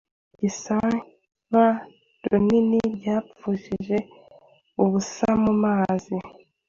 Isiganwa-rinini 0.47 2.79
ryapfushije 2.95 3.97
ubusamumazi 4.83 6.17